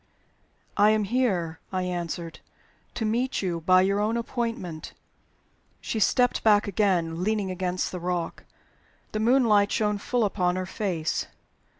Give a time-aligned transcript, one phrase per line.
[0.77, 2.39] "I am here," I answered,
[2.95, 4.93] "to meet you, by your own appointment."
[5.79, 8.43] She stepped back again, leaning against the rock.
[9.11, 11.27] The moonlight shone full upon her face.